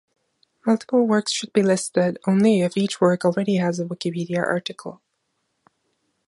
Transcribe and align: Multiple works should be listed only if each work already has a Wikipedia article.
Multiple 0.65 1.05
works 1.05 1.31
should 1.31 1.53
be 1.53 1.61
listed 1.61 2.17
only 2.25 2.61
if 2.61 2.75
each 2.75 2.99
work 2.99 3.23
already 3.23 3.57
has 3.57 3.79
a 3.79 3.85
Wikipedia 3.85 4.39
article. 4.39 4.99